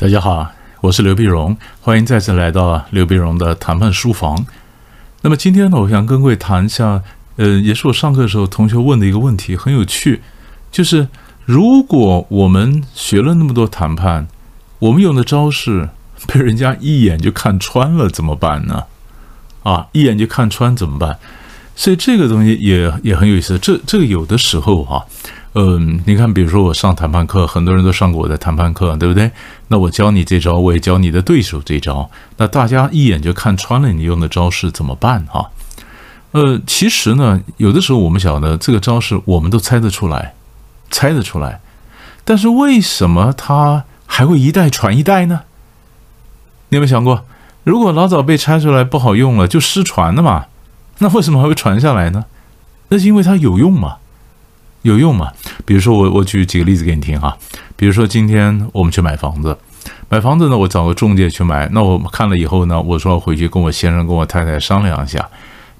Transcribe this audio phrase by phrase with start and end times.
[0.00, 4.46] 大家好，我是刘碧荣，欢迎再次来到刘碧荣的谈判书房。
[5.20, 7.02] 那么今天呢，我想跟各位谈一下，
[7.36, 10.22] 呃，也是我上课的时候同学问的一个问题，很有趣，
[10.72, 11.08] 就是
[11.44, 14.26] 如果我们学了那么多谈判，
[14.78, 15.90] 我们用的招式
[16.26, 18.84] 被人家一眼就看穿了，怎么办呢？
[19.64, 21.18] 啊，一眼就看穿怎么办？
[21.80, 23.58] 所以这个东西也也很有意思。
[23.58, 25.02] 这这个有的时候哈。
[25.54, 29.30] 嗯，你看，比如说我上谈判课，很多人都上过我的谈判课，对不对？
[29.68, 35.48] 那我教你这招，我也教你的对手这招，那大家一眼就看穿了你用的招式，怎么办啊？
[36.32, 40.34] 呃，其实呢，有的时候我们晓得这个招式，我们都猜得出来，
[40.90, 41.60] 猜得出来，
[42.24, 45.40] 但是为什么它还会一代传一代呢？
[46.68, 47.24] 你有没有想过，
[47.64, 50.46] 如果老早被拆出来不好用了，就失传了嘛？
[51.00, 52.24] 那为什么还会传下来呢？
[52.88, 53.96] 那是因为它有用嘛？
[54.82, 55.32] 有用吗？
[55.64, 57.36] 比如说，我我举几个例子给你听哈。
[57.76, 59.56] 比如说，今天我们去买房子，
[60.08, 61.68] 买房子呢，我找个中介去买。
[61.72, 65.28] 那我看了以后呢，我说回去跟我先生、跟我太太商量一下。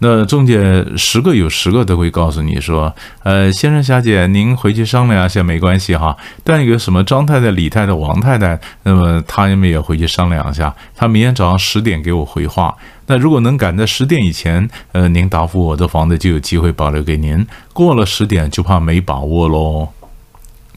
[0.00, 6.16] 那中介十个有十个都会告诉你说，呃，先生、小姐，您回去商量一下没关系哈。
[6.44, 10.72] 但有个什么张太太、李太太、王太太，那么他们也回去商量一下。
[10.94, 12.76] 他明天早上十点给我回话。
[13.06, 17.44] 那如果能赶在十点以前，呃，您答复我的房子就有机会保留给您。
[17.72, 19.88] 过了十点就怕没把握喽。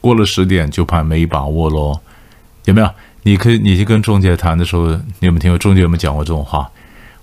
[0.00, 2.00] 过了十点就怕没把握喽。
[2.64, 2.88] 有没有？
[3.24, 6.68] 你可以，你去跟中介谈的时候，你有没有听过中介有没有讲过这种话？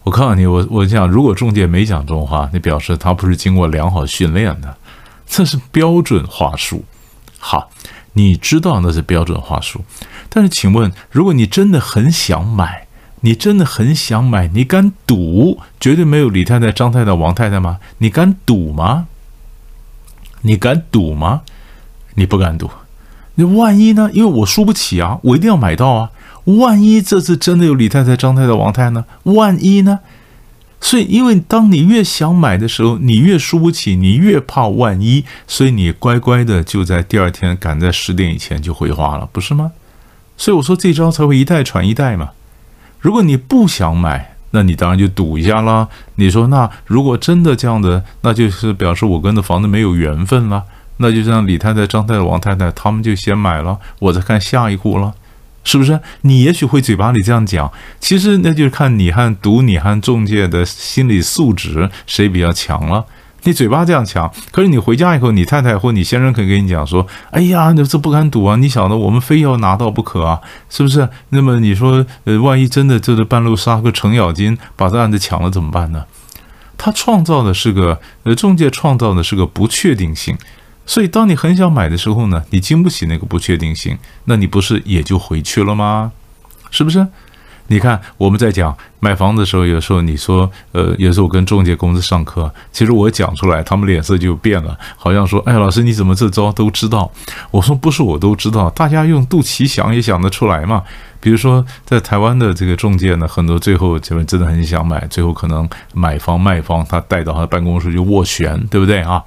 [0.09, 4.75] 我告诉你，我我讲，如果中介没讲这种话，那表示他不是经过良好训练的，
[5.27, 6.83] 这是标准话术。
[7.37, 7.69] 好，
[8.13, 9.85] 你知道那是标准话术，
[10.27, 12.87] 但是请问，如果你真的很想买？
[13.21, 14.47] 你真的很想买？
[14.47, 17.77] 你敢赌绝对没有李太太、张太太、王太太吗？
[17.99, 19.05] 你敢赌吗？
[20.41, 21.41] 你敢赌吗？
[22.15, 22.71] 你不敢赌。
[23.35, 24.09] 那万一呢？
[24.11, 26.09] 因为我输不起啊，我一定要买到啊。
[26.57, 29.05] 万一这次真的有李太太、张太太、王太太呢？
[29.23, 29.99] 万一呢？
[30.81, 39.71] 所以，因为当你越想买的时候，你越输不起，你越怕万一，所以你乖乖的就在第二天赶在十点以前就回话了，不是吗？
[40.37, 42.29] 所以我说这招才会一代传一代嘛。
[42.99, 45.89] 如果你不想买，那你当然就赌一下啦。
[46.15, 50.63] 你说，那如果真的这样的，那就是表示我跟这房子没有缘分了。
[50.97, 55.13] 那就像李太太、张太太、王太太，他们就先买了，我再看下一户了，
[55.63, 55.99] 是不是？
[56.21, 63.05] 你也许会嘴巴里这样讲，其实那就是看你和赌你和中介的心理素质谁比较强了。
[63.43, 68.57] 你嘴巴这样讲，可是你回家以后，你太太或你先生可以跟你讲说：“哎呀，你这不敢赌啊！
[68.57, 71.07] 你晓得我们非要拿到不可啊，是不是？
[71.29, 76.03] 那么你说，呃，万一真的就是半路杀个程咬金，把这案子抢了怎么办呢？
[76.77, 80.37] 他创造的是个，呃，中介创造的是个不确定性。
[80.89, 83.95] 所以，当你很想买的时候呢，你经不起那个不确定性，
[84.25, 86.11] 那你不是也就回去了吗？
[86.71, 87.07] 是不是？
[87.67, 88.75] 你看我们在讲。
[88.99, 97.09] 买房的时候，有时候你说，呃，有时候我跟中介公司上课，其实我讲出来，他们脸色就变了，好像说，哎，老师你怎么这招都知道？
[97.51, 100.83] 我说不是我都知道，大家用肚脐想也想得出来嘛。
[101.21, 109.21] 比如说在台湾的这个中介呢，很多最后这边真的很想买，最后可能买方卖方他带到他的办公室就斡旋，对不对啊？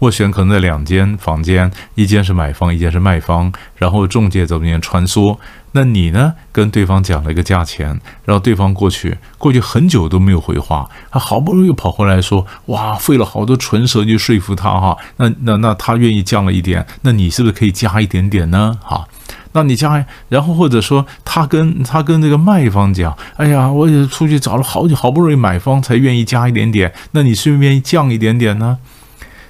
[0.00, 5.38] 斡旋可能在两间房间，一间是买方，一间是卖方，然后中介在中间穿梭。
[5.72, 6.32] 那你呢？
[6.52, 7.88] 跟对方讲了一个价钱，
[8.24, 9.15] 然后对方过去。
[9.38, 18.78] 过去很久都没有回话，他好不容易跑回来说：“哇，费了好多唇舌去说服他哈。”那那那他愿意降了一点，那你是不是可以加一点点呢？
[18.82, 19.06] 哈，
[19.52, 28.78] 那你加，然后或者说他跟他跟这个卖方讲：“哎呀，我也出去找了好久，好不容易买方才愿意加一点点，那你是不是愿意降一点点呢？”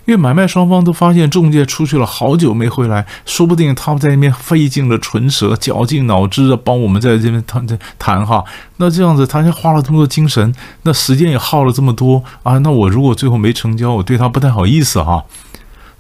[0.07, 7.67] 因为买卖双方都发现中介出去了好久没回来，说不定他们在那边费尽了唇舌、绞尽脑汁的帮我们在这边谈
[7.99, 8.45] 谈哈。
[8.77, 12.57] 那这样子，他先花了这么多精神，那时间也耗了这么多啊。
[12.59, 15.25] 那我如果最后没成交，我对他不太好意思哈。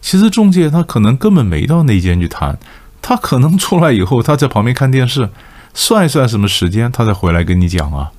[0.01, 2.57] 其实中介他可能根本没到那间去谈，
[3.03, 5.29] 他可能出来以后，他在旁边看电视，
[5.75, 8.13] 算一算什么时间，他再回来跟你讲啊，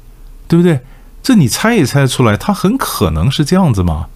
[0.49, 0.81] 对不对？
[1.23, 4.07] 这你猜也猜得出来，他很可能是这样子嘛。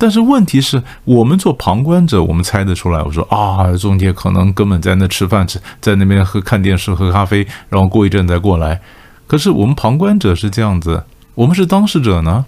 [0.00, 3.02] 但是问题是我们做旁观者，我们猜得出来。
[3.02, 8.80] 我说啊，中介可能根本在那吃饭，吃在那边喝看电视、喝咖啡，然后过一阵再过来。
[9.26, 11.04] 可是我们旁观者是这样子，
[11.34, 12.46] 我们是当事者呢。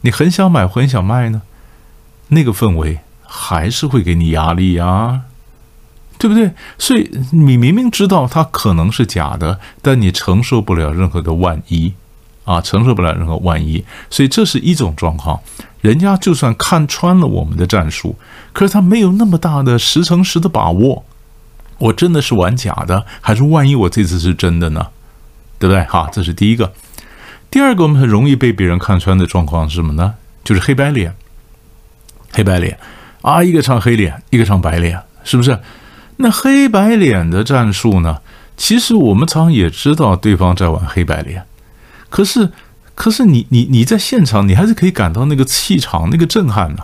[0.00, 1.42] 你很想买，很想卖呢，
[2.28, 5.20] 那个氛围还是会给你压力呀，
[6.18, 6.50] 对不对？
[6.78, 11.94] 所以你明明知道它可能是假的，但你承受不了任何的万一。
[12.48, 15.38] 啊，承受不了任何万一，所以这是一种状况。
[15.82, 18.16] 人家就算看穿了我们的战术，
[18.54, 21.04] 可是他没有那么大的十成十的把握，
[21.76, 24.86] 我真的是玩假的，还是万一我这次是真的呢？
[25.58, 25.84] 对不对？
[25.84, 26.72] 好，这是第一个。
[27.50, 30.14] 第二个，我们很容易被别人看穿的状况是什么呢？
[30.42, 31.14] 就是黑白脸，
[32.32, 32.78] 黑白脸
[33.20, 35.58] 啊，一个唱黑脸，一个唱白脸，是不是？
[36.16, 38.20] 那黑白脸的战术呢？
[38.56, 41.44] 其实我们常也知道对方在玩黑白脸，
[42.10, 42.50] 可是，
[42.94, 46.82] 可是你你你在现场，你还是可以感到那个气场、那个震撼呢，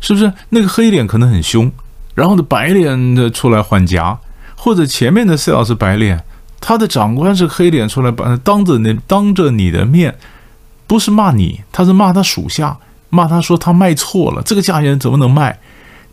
[0.00, 0.32] 是不是？
[0.50, 1.70] 那个黑脸可能很凶，
[2.14, 4.18] 然后呢，白脸的出来还夹，
[4.56, 6.24] 或者前面的 sales 白脸。
[6.62, 10.14] 他的长官是黑脸出来，把当着那当着你的面，
[10.86, 12.76] 不是骂你，他是骂他属下，
[13.08, 15.58] 骂他说他卖错了，这个价钱怎么能卖？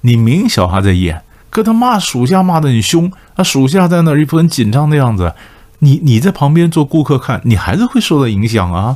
[0.01, 5.33] 你明晓他在演，可他骂属下骂的很凶，他属下在那儿一副很紧张的样子，
[5.79, 8.95] 你你在旁边做顾客看，你还是会受到影响啊。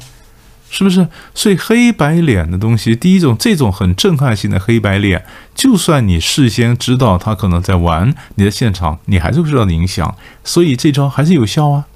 [0.74, 1.06] 是不是？
[1.36, 10.16] 所以黑白脸的东西，第一种这种很震撼性的黑白脸，就算你事先知道他可能在玩，你在现场你还是会受到影响。
[10.46, 11.88] 所以这招还是有效啊。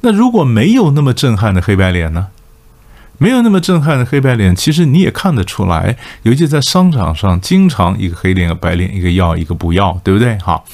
[0.00, 2.26] 那如果没有那么震撼的黑白脸呢？
[3.18, 10.36] 没有那么震撼的黑白脸，其实你也看得出来，尤其在商场上，经常一个黑脸、一个白脸，一个要，一个不要，对不对？
[10.40, 10.64] 好。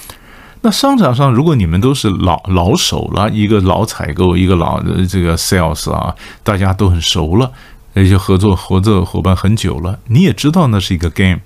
[0.69, 7.51] 那商场上，如果你们都是老老手了，一个老采购，一个老的这个 sales 啊，大家都很熟了，
[7.95, 11.39] 而且合作合作伙伴很久了，你也知道那是一个 game，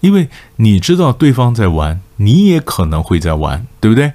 [0.00, 4.14] 因为你知道对方在玩，你也可能会在玩，对不对？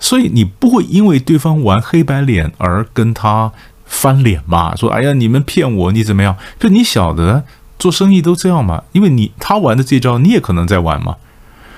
[0.00, 3.52] 所以你不会因为对方玩黑白脸而跟他
[3.84, 4.74] 翻脸嘛？
[4.74, 6.36] 说哎呀，你们骗我，你怎么样？
[6.58, 7.44] 就你晓得
[7.78, 8.82] 做生意都这样嘛？
[8.90, 11.14] 因为你他玩的这招，你也可能在玩嘛。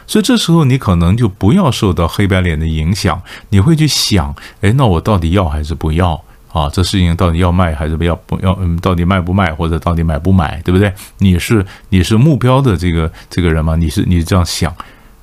[0.08, 6.20] 所以这时候你可能就不要受到黑白脸的影响，你会去想，哎，那我到底要还是不要
[6.50, 6.68] 啊？
[6.72, 8.16] 这事情到底要卖还是不要？
[8.26, 10.90] 不要，嗯，到底卖不卖，或者到底买不买，对不对？
[11.18, 13.76] 你是你是目标的这个这个人吗？
[13.76, 14.74] 你是你这样想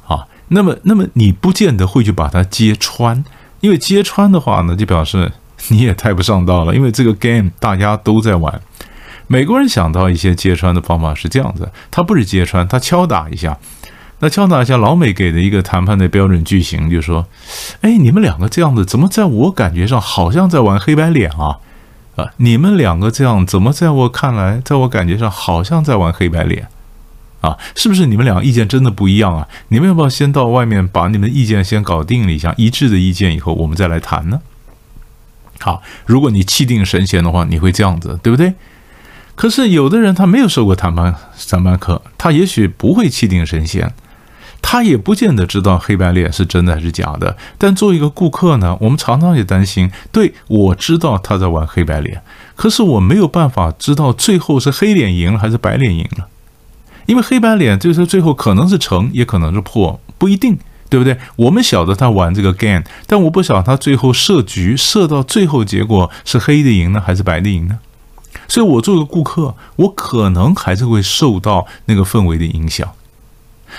[0.07, 0.23] 啊？
[0.49, 3.25] 那么那么你不见得会去把它揭穿，
[3.61, 5.31] 因为揭穿的话呢，就表示
[5.69, 6.73] 你也太不上道了。
[6.77, 8.61] 因为这个 game 大家都在玩，
[9.25, 13.57] 美国人想到一些揭穿的方法是这样子，他不是揭穿，他敲打一下。
[14.19, 17.27] 那敲打一下老美给的一个谈判的标准句型，就是说
[17.81, 21.59] ：“哎，你们两个这样子，怎么在我感觉上好像在玩黑白脸啊？
[22.15, 26.69] 啊，你们两个这样，怎么在我看来，在我感觉上好像在玩黑白脸
[27.41, 27.57] 啊？
[27.75, 29.50] 是不是你们两个意见真的不一样啊？
[29.67, 34.39] 你们要不要先到外面把你们的意见先搞定了一下，一致的意见以后，我们再来谈呢？
[35.59, 38.53] 好，如果你气定神闲的话，你会这样子，对不对？
[39.35, 41.13] 可是有的人他没有受过谈判
[41.50, 43.94] 谈判课，他也许不会气定神闲。”
[44.75, 49.89] 他也不见得知道黑白脸是真的还是假的，但作为一个顾客呢，我们常常也担心。
[50.12, 52.22] 对我知道他在玩黑白脸，
[52.57, 56.27] 可是我没有办法知道最后是黑脸赢了还是白脸赢了，
[57.06, 60.57] 因为黑白脸就是最后可能是成，也可能是破，不一定，
[60.89, 61.18] 对不对？
[61.38, 67.80] 我们晓得他玩这个 game，但我不晓得他最后设局设到最后结果是黑的赢呢还是白的赢呢？
[68.50, 72.86] 所以我作为顾客，我可能还是会受到那个氛围的影响。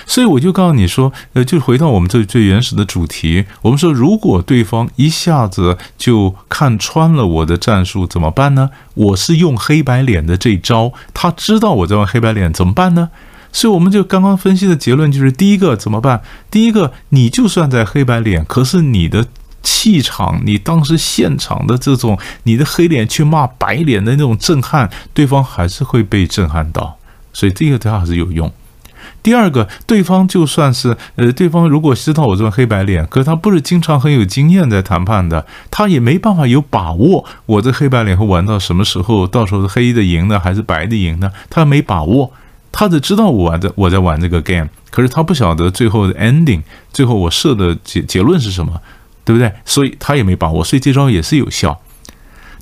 [0.05, 3.45] 所以我就告诉你说，呃，就回到我们最最原始的主题。
[3.61, 8.69] 我们说，如果对方一下子就看穿了我的战术，怎么办呢？
[8.93, 13.09] 我是用黑白脸的这一招，他知道我在玩黑白脸，怎么办呢？
[13.51, 16.21] 所以我们就刚刚分析的结论就是：第一个怎么办？
[16.51, 19.25] 第一个，你就算在黑白脸，可是你的
[19.63, 26.97] 气场，你当时现场的这种你的黑脸去骂白脸的那种震撼，对方还是会被震撼到。
[27.33, 28.51] 所以这个对他还是有用。
[29.27, 41.29] 第二个，对方就算是呃，对方如果知道我这种黑白脸，可是他不是经常很有经验在谈判的，他也没办法有把握我这黑白脸会玩到什么时候，到时候是黑的赢呢，还是白的赢呢？
[41.49, 42.31] 他没把握，
[42.71, 46.61] 他只知道我玩的我在玩这个 game，可是他不晓得最后的 ending，
[46.93, 48.81] 最后我设的结结论是什么，
[49.25, 49.51] 对不对？
[49.65, 51.77] 所以他也没把握，所以这招也是有效。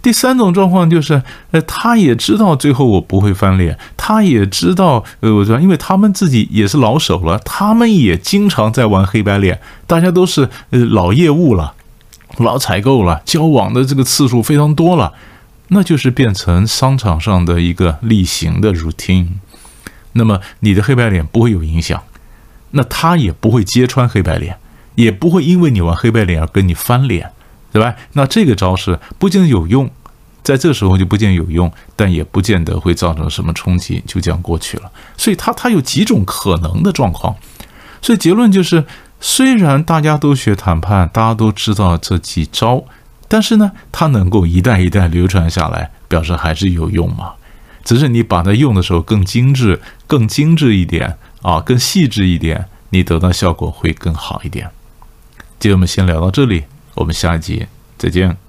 [0.06, 11.74] 第三种状况就是，呃，他也知道最后我不会翻脸，他也知道，呃，我说，因为他们自己也是老手了，他们也经常在玩黑白脸，大家都是呃老业务了，
[12.38, 15.12] 老采购了，交往的这个次数非常多了，
[15.70, 19.30] 那就是变成商场上的一个例行的 routine。
[20.12, 22.04] 那么你的黑白脸不会有影响，
[22.70, 24.60] 那他也不会揭穿黑白脸，
[24.94, 27.32] 也不会因为你玩黑白脸而跟你翻脸。
[27.76, 27.94] 对吧？
[28.14, 29.92] 那这个招式不见得有用，
[30.42, 34.90] 在这时候就不见有用，但也不见得会造成什么冲击，就这样过去了。
[35.18, 37.36] 所以它它有几种可能的状况。
[38.02, 38.86] 所以结论就是，
[39.20, 42.82] 虽然大家都学谈判，大家都知道这几招，
[43.28, 47.34] 但是呢，它能够一代一代流传下来，表示还是有用嘛。
[47.84, 54.70] 只是你把它用的时候更精致、更精致一点啊，更细致一点，你得到效果会更好一点。
[55.60, 56.64] 今天我们先聊到这里，
[56.96, 58.45] 我们下一集再见。